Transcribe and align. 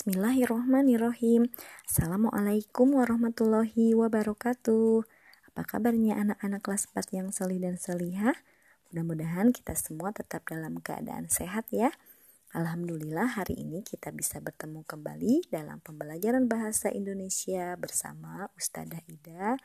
Bismillahirrohmanirrohim. 0.00 1.52
Assalamualaikum 1.84 2.96
warahmatullahi 2.96 3.92
wabarakatuh. 3.92 5.04
Apa 5.52 5.76
kabarnya 5.76 6.16
anak-anak 6.16 6.64
kelas 6.64 6.88
4 6.96 7.20
yang 7.20 7.28
selih 7.28 7.60
dan 7.60 7.76
selihah? 7.76 8.32
Mudah-mudahan 8.88 9.52
kita 9.52 9.76
semua 9.76 10.08
tetap 10.16 10.48
dalam 10.48 10.80
keadaan 10.80 11.28
sehat 11.28 11.68
ya. 11.68 11.92
Alhamdulillah 12.56 13.36
hari 13.36 13.60
ini 13.60 13.84
kita 13.84 14.08
bisa 14.08 14.40
bertemu 14.40 14.88
kembali 14.88 15.52
dalam 15.52 15.84
pembelajaran 15.84 16.48
bahasa 16.48 16.88
Indonesia 16.88 17.76
bersama 17.76 18.48
Ustazah 18.56 19.04
Ida. 19.04 19.60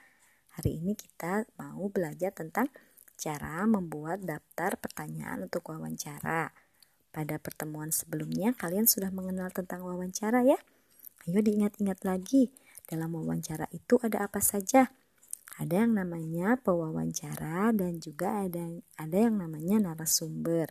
Hari 0.59 0.83
ini 0.83 0.99
kita 0.99 1.47
mau 1.55 1.87
belajar 1.87 2.35
tentang 2.35 2.67
cara 3.15 3.63
membuat 3.63 4.19
daftar 4.27 4.75
pertanyaan 4.83 5.47
untuk 5.47 5.63
wawancara 5.71 6.51
pada 7.15 7.39
pertemuan 7.39 7.95
sebelumnya 7.95 8.51
kalian 8.51 8.91
sudah 8.91 9.07
mengenal 9.15 9.47
tentang 9.55 9.87
wawancara 9.87 10.43
ya? 10.43 10.59
Ayo 11.23 11.39
diingat-ingat 11.39 12.03
lagi, 12.03 12.51
dalam 12.91 13.15
wawancara 13.15 13.71
itu 13.71 13.95
ada 14.03 14.27
apa 14.27 14.43
saja? 14.43 14.91
Ada 15.55 15.87
yang 15.87 15.95
namanya 15.95 16.59
pewawancara 16.59 17.71
dan 17.71 18.03
juga 18.03 18.43
ada 18.43 18.67
ada 18.99 19.17
yang 19.17 19.39
namanya 19.39 19.79
narasumber. 19.79 20.67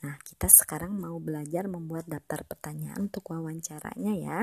Nah, 0.00 0.16
kita 0.24 0.48
sekarang 0.48 0.96
mau 0.96 1.20
belajar 1.20 1.68
membuat 1.68 2.08
daftar 2.08 2.40
pertanyaan 2.48 3.12
untuk 3.12 3.28
wawancaranya 3.28 4.12
ya. 4.16 4.40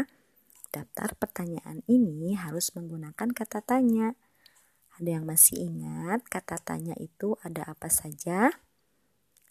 Daftar 0.69 1.17
pertanyaan 1.17 1.81
ini 1.89 2.37
harus 2.37 2.69
menggunakan 2.77 3.33
kata 3.33 3.65
tanya. 3.65 4.13
Ada 5.01 5.17
yang 5.17 5.25
masih 5.25 5.65
ingat 5.65 6.21
kata 6.29 6.61
tanya 6.61 6.93
itu 7.01 7.33
ada 7.41 7.65
apa 7.65 7.89
saja? 7.89 8.53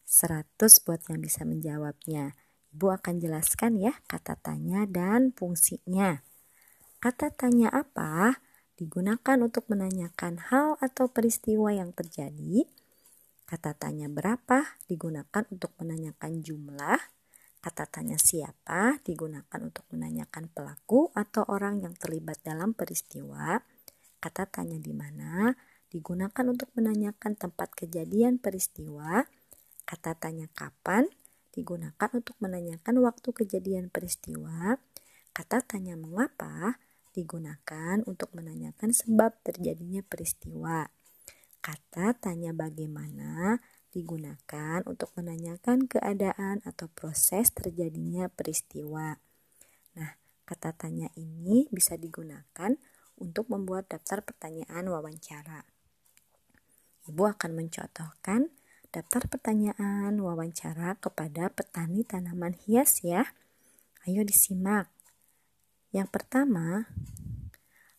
100 0.09 0.57
buat 0.89 1.05
yang 1.13 1.21
bisa 1.21 1.45
menjawabnya. 1.45 2.33
Ibu 2.73 2.97
akan 2.97 3.21
jelaskan 3.21 3.77
ya 3.77 3.93
kata 4.09 4.41
tanya 4.41 4.89
dan 4.89 5.37
fungsinya. 5.37 6.25
Kata 6.97 7.29
tanya 7.29 7.69
apa 7.69 8.41
digunakan 8.81 9.37
untuk 9.45 9.69
menanyakan 9.69 10.41
hal 10.49 10.81
atau 10.81 11.13
peristiwa 11.13 11.77
yang 11.77 11.93
terjadi. 11.93 12.65
Kata 13.45 13.77
tanya 13.77 14.09
berapa 14.09 14.81
digunakan 14.89 15.45
untuk 15.53 15.77
menanyakan 15.77 16.41
jumlah. 16.41 17.01
Kata 17.61 17.85
tanya 17.85 18.17
siapa 18.17 19.01
digunakan 19.05 19.61
untuk 19.61 19.85
menanyakan 19.93 20.49
pelaku 20.49 21.13
atau 21.13 21.45
orang 21.53 21.85
yang 21.85 21.93
terlibat 21.97 22.41
dalam 22.41 22.73
peristiwa. 22.73 23.61
Kata 24.21 24.49
tanya 24.49 24.81
di 24.81 24.93
mana 24.97 25.53
digunakan 25.89 26.45
untuk 26.49 26.69
menanyakan 26.77 27.37
tempat 27.37 27.73
kejadian 27.77 28.37
peristiwa 28.41 29.25
Kata 29.89 30.13
tanya 30.13 30.53
kapan 30.53 31.09
digunakan 31.49 32.13
untuk 32.13 32.37
menanyakan 32.45 33.01
waktu 33.01 33.33
kejadian 33.33 33.89
peristiwa. 33.89 34.77
Kata 35.33 35.65
tanya 35.65 35.97
mengapa 35.97 36.77
digunakan 37.17 38.05
untuk 38.05 38.29
menanyakan 38.37 38.93
sebab 38.93 39.41
terjadinya 39.41 40.05
peristiwa. 40.05 40.93
Kata 41.65 42.13
tanya 42.21 42.53
bagaimana 42.53 43.65
digunakan 43.89 44.85
untuk 44.85 45.09
menanyakan 45.17 45.89
keadaan 45.89 46.61
atau 46.69 46.93
proses 46.93 47.49
terjadinya 47.57 48.29
peristiwa. 48.29 49.17
Nah, 49.97 50.11
kata 50.45 50.77
tanya 50.77 51.09
ini 51.17 51.65
bisa 51.73 51.97
digunakan 51.97 52.77
untuk 53.17 53.49
membuat 53.49 53.89
daftar 53.89 54.21
pertanyaan 54.21 54.85
wawancara. 54.93 55.65
Ibu 57.09 57.25
akan 57.25 57.57
mencontohkan 57.57 58.53
daftar 58.89 59.29
pertanyaan 59.29 60.17
wawancara 60.17 60.97
kepada 60.97 61.53
petani 61.53 62.05
tanaman 62.05 62.57
hias 62.65 63.05
ya. 63.05 63.29
Ayo 64.09 64.25
disimak. 64.25 64.89
Yang 65.93 66.09
pertama, 66.13 66.89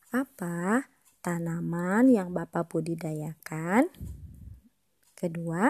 apa 0.09 0.89
tanaman 1.21 2.09
yang 2.09 2.33
Bapak 2.33 2.73
budidayakan? 2.73 3.89
Kedua, 5.13 5.69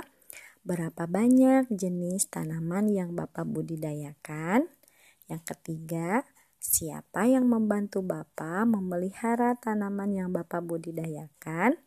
berapa 0.63 1.03
banyak 1.03 1.67
jenis 1.71 2.31
tanaman 2.31 2.87
yang 2.87 3.15
Bapak 3.15 3.43
budidayakan? 3.43 4.71
Yang 5.27 5.43
ketiga, 5.55 6.23
siapa 6.59 7.27
yang 7.27 7.47
membantu 7.47 8.03
Bapak 8.03 8.67
memelihara 8.67 9.59
tanaman 9.59 10.15
yang 10.15 10.29
Bapak 10.31 10.63
budidayakan? 10.63 11.79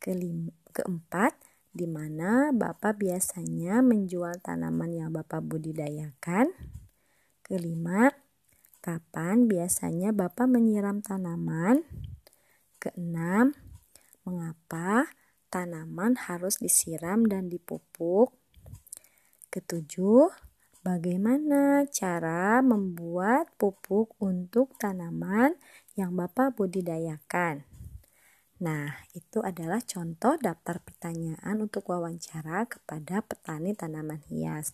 Kelima, 0.00 0.52
keempat, 0.72 1.36
di 1.76 1.84
mana 1.84 2.56
Bapak 2.56 2.96
biasanya 2.96 3.84
menjual 3.84 4.40
tanaman 4.40 4.96
yang 4.96 5.10
Bapak 5.12 5.44
budidayakan. 5.44 6.48
Kelima, 7.44 8.08
kapan 8.80 9.44
biasanya 9.44 10.16
Bapak 10.16 10.48
menyiram 10.48 11.04
tanaman? 11.04 11.84
Keenam, 12.80 13.52
mengapa 14.24 15.12
tanaman 15.52 16.16
harus 16.16 16.56
disiram 16.56 17.28
dan 17.28 17.52
dipupuk? 17.52 18.32
Ketujuh, 19.52 20.32
bagaimana 20.80 21.84
cara 21.92 22.64
membuat 22.64 23.52
pupuk 23.60 24.16
untuk 24.16 24.72
tanaman 24.80 25.60
yang 25.92 26.16
Bapak 26.16 26.56
budidayakan? 26.56 27.75
Nah, 28.56 29.04
itu 29.12 29.44
adalah 29.44 29.84
contoh 29.84 30.40
daftar 30.40 30.80
pertanyaan 30.80 31.60
untuk 31.60 31.92
wawancara 31.92 32.64
kepada 32.64 33.20
petani 33.20 33.76
tanaman 33.76 34.24
hias. 34.32 34.72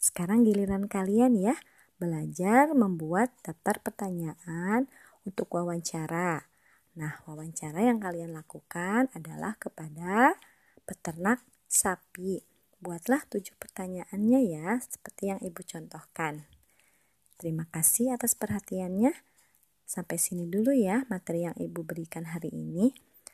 Sekarang 0.00 0.40
giliran 0.48 0.88
kalian 0.88 1.36
ya, 1.36 1.52
belajar 2.00 2.72
membuat 2.72 3.28
daftar 3.44 3.76
pertanyaan 3.84 4.88
untuk 5.28 5.52
wawancara. 5.52 6.48
Nah, 6.96 7.20
wawancara 7.28 7.84
yang 7.84 8.00
kalian 8.00 8.32
lakukan 8.32 9.12
adalah 9.12 9.52
kepada 9.60 10.40
peternak 10.88 11.44
sapi. 11.68 12.40
Buatlah 12.80 13.28
tujuh 13.28 13.52
pertanyaannya 13.60 14.40
ya, 14.48 14.80
seperti 14.80 15.28
yang 15.28 15.40
ibu 15.44 15.60
contohkan. 15.60 16.48
Terima 17.36 17.68
kasih 17.68 18.16
atas 18.16 18.32
perhatiannya. 18.32 19.12
Sampai 19.84 20.16
sini 20.16 20.48
dulu 20.48 20.72
ya 20.72 21.04
materi 21.12 21.44
yang 21.44 21.56
ibu 21.60 21.84
berikan 21.84 22.24
hari 22.24 22.48
ini. 22.48 23.09